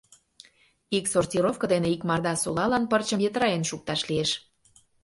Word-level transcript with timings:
Ик 0.97 1.05
сортировко 1.13 1.65
дене 1.73 1.89
икмарда 1.95 2.33
солалан 2.43 2.83
пырчым 2.91 3.19
йытыраен 3.21 3.63
шукташ 3.69 4.01
лиеш. 4.09 4.31